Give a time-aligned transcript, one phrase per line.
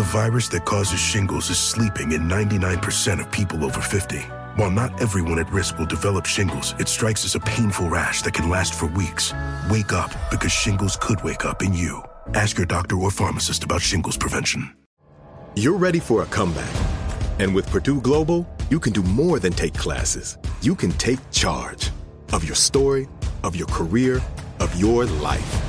[0.00, 4.16] The virus that causes shingles is sleeping in 99% of people over 50.
[4.56, 8.32] While not everyone at risk will develop shingles, it strikes as a painful rash that
[8.32, 9.34] can last for weeks.
[9.70, 12.02] Wake up because shingles could wake up in you.
[12.32, 14.74] Ask your doctor or pharmacist about shingles prevention.
[15.54, 16.74] You're ready for a comeback.
[17.38, 20.38] And with Purdue Global, you can do more than take classes.
[20.62, 21.90] You can take charge
[22.32, 23.06] of your story,
[23.44, 24.22] of your career,
[24.60, 25.62] of your life.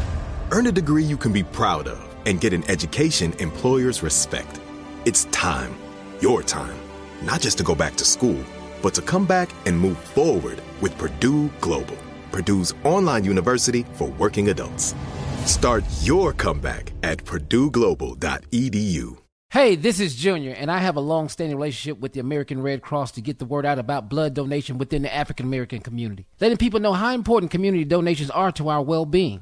[0.51, 4.59] Earn a degree you can be proud of and get an education employers respect.
[5.05, 5.75] It's time,
[6.19, 6.77] your time,
[7.23, 8.43] not just to go back to school,
[8.81, 11.97] but to come back and move forward with Purdue Global,
[12.31, 14.95] Purdue's online university for working adults.
[15.45, 19.17] Start your comeback at purdueglobal.edu.
[19.51, 22.81] Hey, this is Junior, and I have a long standing relationship with the American Red
[22.81, 26.55] Cross to get the word out about blood donation within the African American community, letting
[26.55, 29.41] people know how important community donations are to our well being.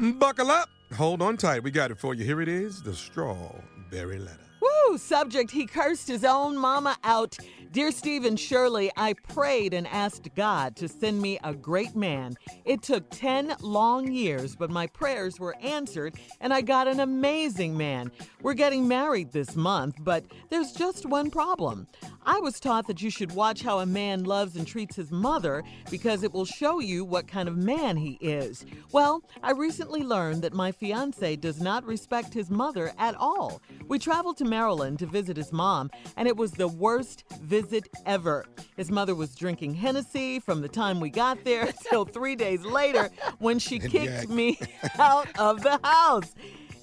[0.00, 0.68] Mm, buckle up.
[0.94, 1.62] Hold on tight.
[1.62, 2.24] We got it for you.
[2.24, 4.38] Here it is the strawberry letter.
[4.60, 4.96] Woo!
[4.98, 7.36] Subject He cursed his own mama out.
[7.70, 12.34] Dear Steve and Shirley, I prayed and asked God to send me a great man.
[12.64, 17.76] It took 10 long years, but my prayers were answered and I got an amazing
[17.76, 18.10] man.
[18.40, 21.86] We're getting married this month, but there's just one problem.
[22.24, 25.62] I was taught that you should watch how a man loves and treats his mother
[25.90, 28.64] because it will show you what kind of man he is.
[28.92, 33.60] Well, I recently learned that my fiance does not respect his mother at all.
[33.88, 37.57] We traveled to Maryland to visit his mom, and it was the worst visit
[38.06, 38.46] ever.
[38.76, 43.10] His mother was drinking Hennessy from the time we got there till three days later
[43.38, 44.58] when she kicked me
[44.98, 46.34] out of the house.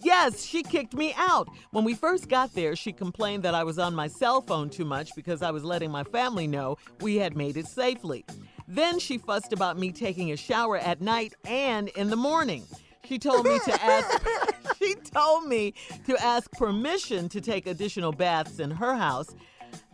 [0.03, 1.49] Yes, she kicked me out.
[1.71, 4.85] When we first got there, she complained that I was on my cell phone too
[4.85, 8.23] much because I was letting my family know we had made it safely.
[8.67, 12.63] Then she fussed about me taking a shower at night and in the morning.
[13.03, 14.27] She told me to ask
[14.79, 15.73] she told me
[16.05, 19.33] to ask permission to take additional baths in her house.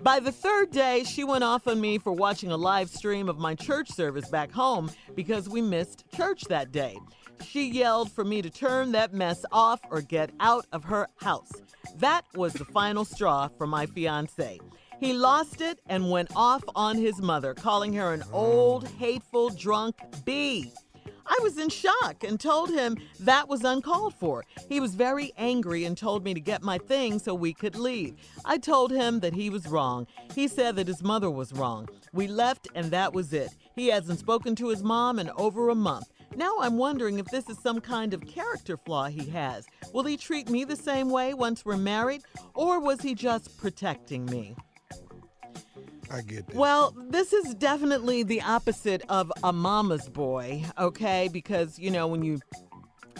[0.03, 3.37] By the third day, she went off on me for watching a live stream of
[3.37, 6.97] my church service back home because we missed church that day.
[7.45, 11.51] She yelled for me to turn that mess off or get out of her house.
[11.97, 14.59] That was the final straw for my fiance.
[14.99, 19.95] He lost it and went off on his mother, calling her an old, hateful, drunk
[20.25, 20.73] bee.
[21.25, 24.45] I was in shock and told him that was uncalled for.
[24.69, 28.15] He was very angry and told me to get my things so we could leave.
[28.45, 30.07] I told him that he was wrong.
[30.35, 31.89] He said that his mother was wrong.
[32.13, 33.55] We left and that was it.
[33.75, 36.11] He hasn't spoken to his mom in over a month.
[36.35, 39.67] Now I'm wondering if this is some kind of character flaw he has.
[39.93, 42.21] Will he treat me the same way once we're married,
[42.53, 44.55] or was he just protecting me?
[46.11, 46.55] I get that.
[46.55, 51.29] Well, this is definitely the opposite of a mama's boy, okay?
[51.31, 52.41] Because, you know, when you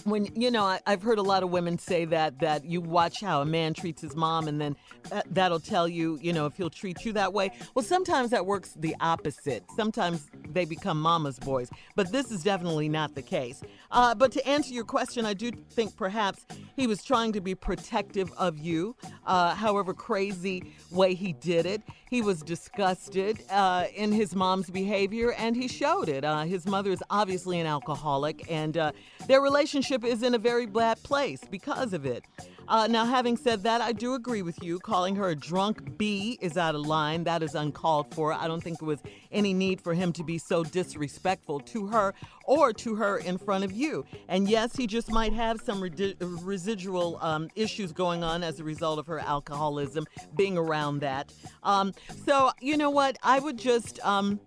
[0.04, 3.22] when you know I, have heard a lot of women say that that you watch
[3.22, 4.76] how a man treats his mom and then
[5.10, 7.52] that, that'll tell you you know if he'll treat you that way.
[7.76, 9.64] Well sometimes that works the opposite.
[9.76, 13.62] Sometimes they become mama's boys but this is definitely not the case.
[13.92, 16.46] Uh, but to answer your question i do think perhaps
[16.76, 18.96] he was trying to be protective of you
[19.26, 21.82] uh, however crazy way he did it.
[22.10, 26.26] He was disgusted uh, in his mom's behavior and he showed it.
[26.26, 28.92] Uh, his mother is obviously an alcoholic and uh,
[29.28, 32.24] their relationship is in a very bad place because of it.
[32.68, 34.80] Uh, now, having said that, I do agree with you.
[34.80, 37.26] Calling her a drunk B is out of line.
[37.26, 38.32] That is uncalled for.
[38.32, 39.02] I don't think there was
[39.32, 42.14] any need for him to be so disrespectful to her
[42.46, 44.06] or to her in front of you.
[44.30, 48.64] And yes, he just might have some redi- residual um, issues going on as a
[48.64, 50.06] result of her alcoholism,
[50.38, 51.34] being around that.
[51.64, 51.94] Um,
[52.26, 53.18] so, you know what?
[53.22, 54.00] I would just.
[54.06, 54.40] Um,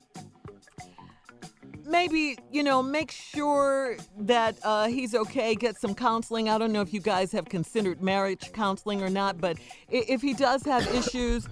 [1.87, 6.49] maybe you know make sure that uh, he's okay get some counseling.
[6.49, 9.59] I don't know if you guys have considered marriage counseling or not but
[9.89, 11.47] if he does have issues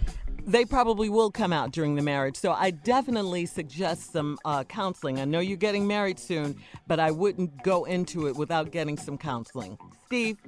[0.45, 2.37] they probably will come out during the marriage.
[2.37, 5.21] So i definitely suggest some uh, counseling.
[5.21, 6.57] I know you're getting married soon
[6.87, 9.79] but i wouldn't go into it without getting some counseling.
[10.07, 10.39] Steve?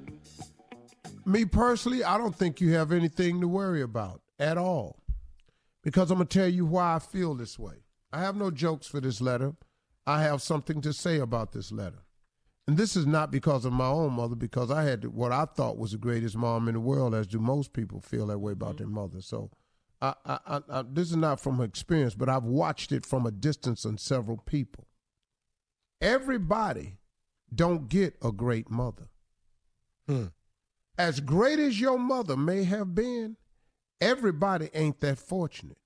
[1.25, 4.99] Me personally i don't think you have anything to worry about at all.
[5.83, 7.85] Because i'm going to tell you why i feel this way.
[8.13, 9.55] I have no jokes for this letter
[10.07, 12.03] I have something to say about this letter.
[12.67, 15.77] And this is not because of my own mother, because I had what I thought
[15.77, 18.79] was the greatest mom in the world, as do most people feel that way about
[18.79, 19.21] their mother.
[19.21, 19.51] So
[20.01, 23.85] I, I, I, this is not from experience, but I've watched it from a distance
[23.85, 24.87] on several people.
[26.01, 26.97] Everybody
[27.55, 29.09] don't get a great mother.
[30.07, 30.27] Hmm.
[30.99, 33.37] As great as your mother may have been,
[34.01, 35.79] everybody ain't that fortunate.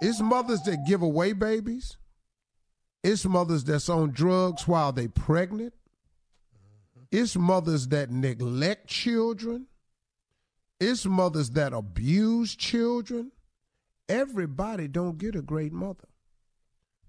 [0.00, 1.96] It's mothers that give away babies.
[3.06, 5.72] It's mothers that's on drugs while they pregnant.
[7.12, 9.68] It's mothers that neglect children.
[10.80, 13.30] It's mothers that abuse children.
[14.08, 16.08] Everybody don't get a great mother.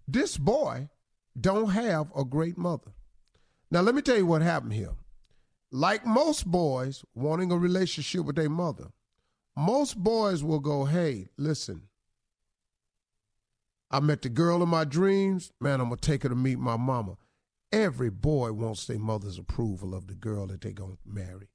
[0.08, 0.90] This boy
[1.42, 2.92] don't have a great mother.
[3.72, 4.94] Now let me tell you what happened here.
[5.72, 8.90] Like most boys wanting a relationship with their mother,
[9.56, 11.90] most boys will go, "Hey, listen,
[13.90, 15.52] I met the girl of my dreams.
[15.60, 17.18] Man, I'm going to take her to meet my mama.
[17.72, 21.50] Every boy wants their mother's approval of the girl that they're going to marry.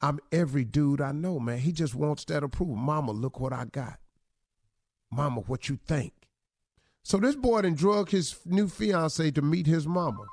[0.00, 1.58] I'm every dude I know, man.
[1.58, 2.76] He just wants that approval.
[2.76, 3.98] Mama, look what I got.
[5.10, 6.12] Mama, what you think?
[7.02, 10.24] So this boy then drug his new fiance to meet his mama.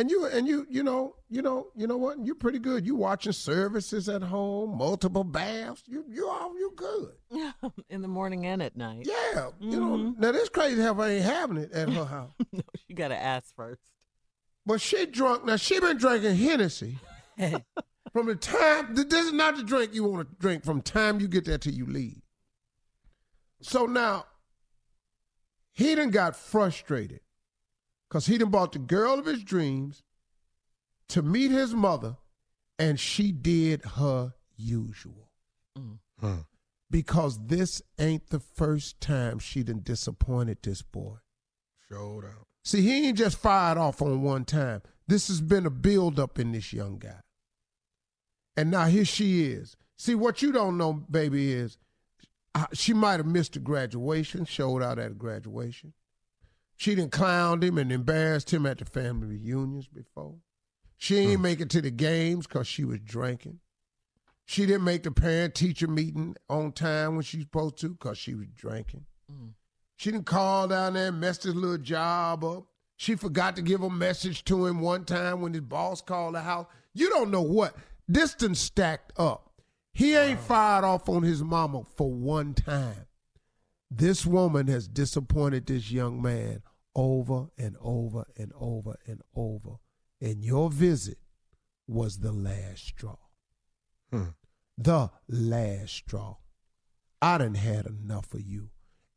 [0.00, 2.86] And you and you you know you know you know what you're pretty good.
[2.86, 5.82] You watching services at home, multiple baths.
[5.86, 7.12] You you all you good.
[7.90, 9.06] In the morning and at night.
[9.06, 9.70] Yeah, mm-hmm.
[9.70, 10.20] you know mm-hmm.
[10.22, 12.32] now this crazy half ain't having it at her house.
[12.52, 13.82] no, she got to ask first.
[14.64, 15.56] But she drunk now.
[15.56, 16.98] She been drinking Hennessy
[18.14, 18.94] from the time.
[18.94, 21.74] This is not the drink you want to drink from time you get there till
[21.74, 22.22] you leave.
[23.60, 24.24] So now
[25.72, 27.20] he done got frustrated
[28.10, 30.02] because he done bought the girl of his dreams
[31.08, 32.16] to meet his mother,
[32.78, 35.30] and she did her usual.
[35.78, 36.44] Mm.
[36.90, 41.16] Because this ain't the first time she done disappointed this boy.
[41.88, 42.46] Showed out.
[42.64, 44.82] See, he ain't just fired off on one time.
[45.06, 47.20] This has been a buildup in this young guy.
[48.56, 49.76] And now here she is.
[49.96, 51.78] See, what you don't know, baby, is
[52.54, 55.92] uh, she might have missed a graduation, showed out at a graduation.
[56.80, 60.36] She didn't clowned him and embarrassed him at the family reunions before.
[60.96, 61.42] She ain't hmm.
[61.42, 63.58] make it to the games because she was drinking.
[64.46, 68.34] She didn't make the parent teacher meeting on time when she's supposed to because she
[68.34, 69.04] was drinking.
[69.30, 69.50] Mm.
[69.96, 72.64] She didn't call down there and mess his little job up.
[72.96, 76.40] She forgot to give a message to him one time when his boss called the
[76.40, 76.66] house.
[76.94, 77.76] You don't know what.
[78.10, 79.52] Distance stacked up.
[79.92, 80.46] He ain't wow.
[80.46, 83.04] fired off on his mama for one time.
[83.90, 86.62] This woman has disappointed this young man
[86.94, 89.76] over and over and over and over.
[90.20, 91.18] And your visit
[91.86, 93.16] was the last straw.
[94.12, 94.30] Hmm.
[94.76, 96.36] The last straw.
[97.22, 98.70] I done had enough of you.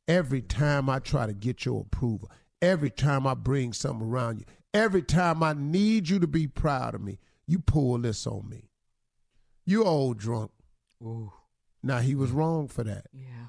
[0.07, 2.29] Every time I try to get your approval,
[2.61, 6.95] every time I bring something around you, every time I need you to be proud
[6.95, 8.69] of me, you pull this on me.
[9.65, 10.51] You old drunk.
[11.01, 11.31] Ooh.
[11.81, 13.07] Now he was wrong for that.
[13.13, 13.47] Yeah.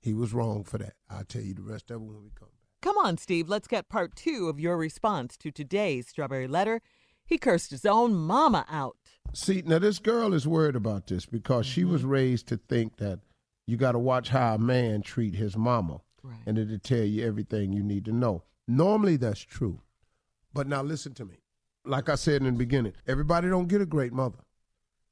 [0.00, 0.94] He was wrong for that.
[1.08, 2.48] I'll tell you the rest of it when we come.
[2.84, 6.82] Come on, Steve, let's get part two of your response to today's Strawberry Letter.
[7.24, 8.98] He cursed his own mama out.
[9.32, 11.72] See, now this girl is worried about this because mm-hmm.
[11.72, 12.10] she was mm-hmm.
[12.10, 13.20] raised to think that
[13.66, 16.40] you got to watch how a man treat his mama, right.
[16.44, 18.42] and it'll tell you everything you need to know.
[18.68, 19.80] Normally, that's true,
[20.52, 21.36] but now listen to me.
[21.86, 24.40] Like I said in the beginning, everybody don't get a great mother.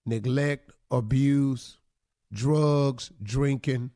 [0.04, 1.78] Neglect, abuse,
[2.30, 3.92] drugs, drinking.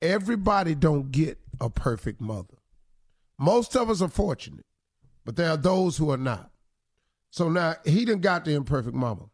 [0.00, 2.57] Everybody don't get a perfect mother.
[3.38, 4.66] Most of us are fortunate,
[5.24, 6.50] but there are those who are not.
[7.30, 9.26] So now he done got the imperfect mama.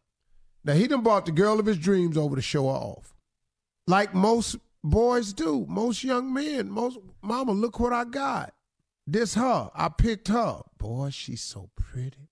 [0.63, 3.13] Now he done bought the girl of his dreams over to show her off.
[3.87, 8.53] Like most boys do, most young men, most mama, look what I got.
[9.07, 9.69] This her.
[9.73, 10.61] I picked her.
[10.77, 12.29] Boy, she's so pretty.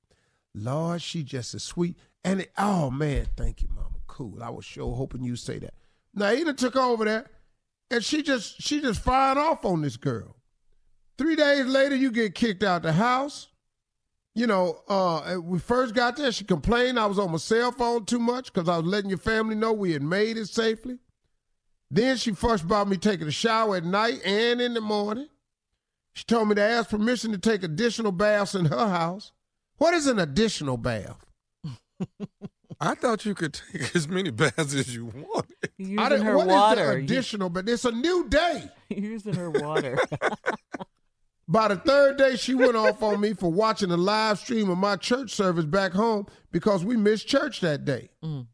[0.56, 1.98] Lord, she just as sweet.
[2.24, 3.90] And it, oh man, thank you, Mama.
[4.08, 4.42] Cool.
[4.44, 5.74] I was sure hoping you say that.
[6.14, 7.30] Now Eda took over there,
[7.90, 10.36] and she just she just fired off on this girl.
[11.18, 13.48] Three days later, you get kicked out the house.
[14.36, 18.06] You know, uh, we first got there, she complained I was on my cell phone
[18.06, 20.98] too much because I was letting your family know we had made it safely.
[21.92, 25.28] Then she fussed about me taking a shower at night and in the morning.
[26.14, 29.32] She told me to ask permission to take additional baths in her house.
[29.78, 31.24] What is an additional bath?
[32.82, 35.56] I thought you could take as many baths as you wanted.
[35.78, 36.92] Using I didn't- her what is the water.
[36.94, 38.64] additional, but it's a new day.
[38.90, 40.00] Using her water.
[41.48, 44.78] By the third day, she went off on me for watching a live stream of
[44.78, 48.10] my church service back home because we missed church that day.
[48.24, 48.48] Mm.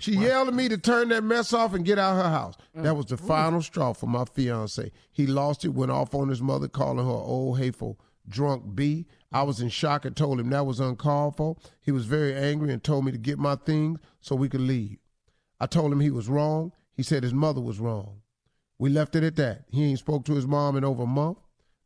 [0.00, 2.54] She yelled at me to turn that mess off and get out of her house.
[2.74, 2.96] That mm.
[2.96, 4.92] was the final straw for my fiance.
[5.10, 9.06] He lost it, went off on his mother, calling her old hateful drunk B.
[9.32, 11.56] I was in shock and told him that was uncalled for.
[11.80, 14.98] He was very angry and told me to get my things so we could leave.
[15.58, 16.72] I told him he was wrong.
[16.94, 18.20] He said his mother was wrong.
[18.78, 19.64] We left it at that.
[19.70, 21.38] He ain't spoke to his mom in over a month.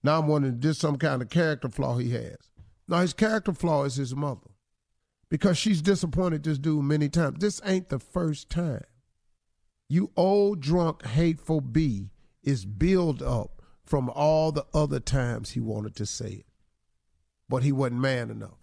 [0.03, 2.37] Now I'm wondering this some kind of character flaw he has.
[2.89, 4.51] Now his character flaw is his mother.
[5.29, 7.39] Because she's disappointed this dude many times.
[7.39, 8.85] This ain't the first time.
[9.89, 12.11] You old drunk hateful B
[12.43, 16.47] is built up from all the other times he wanted to say it.
[17.49, 18.59] But he wasn't man enough.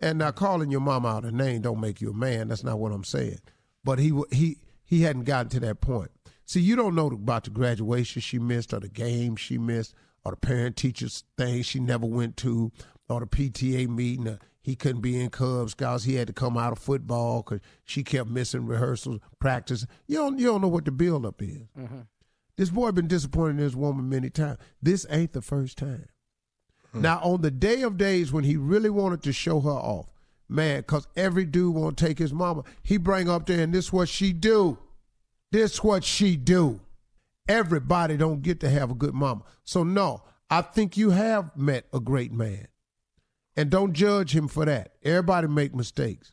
[0.00, 2.48] And now calling your mama out a name don't make you a man.
[2.48, 3.38] That's not what I'm saying.
[3.84, 6.10] But he he he hadn't gotten to that point.
[6.44, 10.32] See, you don't know about the graduation she missed, or the game she missed, or
[10.32, 12.72] the parent teachers thing she never went to,
[13.08, 14.28] or the PTA meeting.
[14.28, 16.04] Or he couldn't be in Cub Scouts.
[16.04, 19.84] He had to come out of football because she kept missing rehearsals, practice.
[20.06, 21.66] You don't you don't know what the buildup is.
[21.78, 22.00] Mm-hmm.
[22.56, 24.58] This boy been disappointed in this woman many times.
[24.80, 26.06] This ain't the first time.
[26.92, 27.00] Hmm.
[27.00, 30.12] Now, on the day of days when he really wanted to show her off,
[30.48, 33.92] man, because every dude want to take his mama, he bring up there and this
[33.92, 34.78] what she do.
[35.50, 36.80] This what she do.
[37.48, 39.42] Everybody don't get to have a good mama.
[39.64, 42.68] So no, I think you have met a great man.
[43.56, 44.92] And don't judge him for that.
[45.02, 46.32] Everybody make mistakes.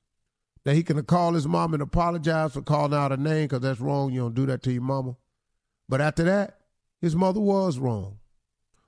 [0.66, 3.80] That he can call his mom and apologize for calling out a name because that's
[3.80, 4.12] wrong.
[4.12, 5.16] You don't do that to your mama.
[5.88, 6.60] But after that,
[7.02, 8.20] his mother was wrong.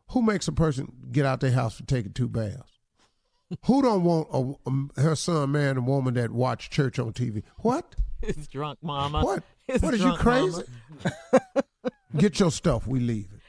[0.10, 2.80] Who makes a person get out their house for taking two baths?
[3.66, 7.44] Who don't want a, um, her son marrying a woman that watch church on TV?
[7.60, 7.96] What?
[8.22, 9.24] His drunk mama.
[9.24, 9.44] What?
[9.66, 10.63] His what is you crazy?
[12.13, 12.22] mama.
[12.22, 12.88] Get your stuff.
[12.88, 13.39] We leave it.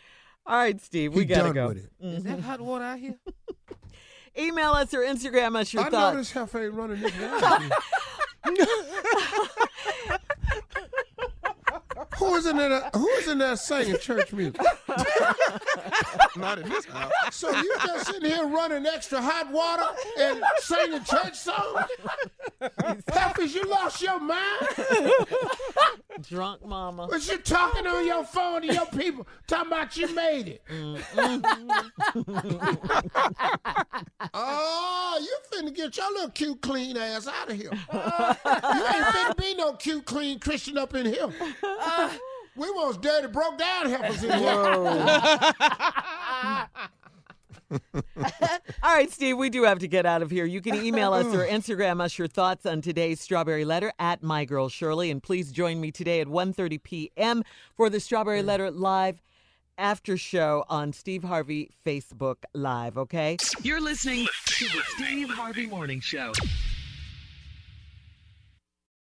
[0.46, 1.68] All right, Steve, we He gotta done go.
[1.68, 1.90] with it.
[2.00, 3.14] Is that hot water out here?
[4.38, 6.16] Email us or Instagram us your I know thoughts.
[6.16, 7.70] this heifer ain't running this down.
[12.18, 12.90] Who is in there?
[12.94, 14.60] Who is in there singing church music?
[16.36, 17.10] Not in this house.
[17.32, 19.86] So you just sitting here running extra hot water
[20.18, 21.84] and singing church songs?
[23.08, 24.66] Heifers, you lost your mind?
[26.28, 27.08] Drunk mama.
[27.10, 30.62] But you talking on your phone to your people talking about you made it?
[30.68, 31.70] Mm-hmm.
[34.34, 37.70] oh, you finna get your little cute, clean ass out of here.
[37.72, 41.26] you ain't finna be no cute, clean Christian up in here.
[42.56, 44.58] we want dirty, broke down heifers in here.
[47.94, 50.44] All right, Steve, we do have to get out of here.
[50.44, 54.44] You can email us or Instagram us your thoughts on today's Strawberry Letter at My
[54.44, 55.10] Girl Shirley.
[55.10, 57.42] And please join me today at 1.30 p.m.
[57.76, 58.46] for the Strawberry mm.
[58.46, 59.22] Letter live
[59.78, 63.36] after show on Steve Harvey Facebook Live, okay?
[63.62, 66.32] You're listening to the Steve Harvey Morning Show.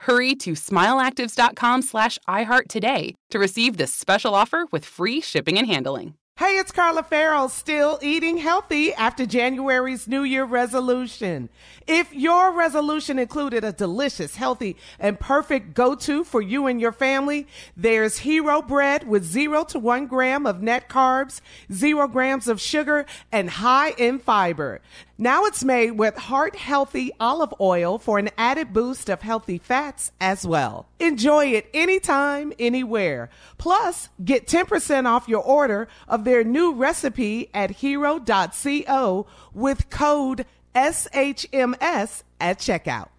[0.00, 5.66] Hurry to smileactives.com slash iHeart today to receive this special offer with free shipping and
[5.66, 6.14] handling.
[6.38, 11.48] Hey, it's Carla Ferrell, still eating healthy after January's New Year resolution.
[11.88, 17.48] If your resolution included a delicious, healthy, and perfect go-to for you and your family,
[17.76, 21.40] there's Hero Bread with zero to one gram of net carbs,
[21.72, 24.80] zero grams of sugar, and high in fiber.
[25.20, 30.12] Now it's made with heart healthy olive oil for an added boost of healthy fats
[30.20, 30.86] as well.
[31.00, 33.28] Enjoy it anytime, anywhere.
[33.58, 40.46] Plus, get 10% off your order of their new recipe at hero.co with code
[40.76, 43.17] SHMS at checkout.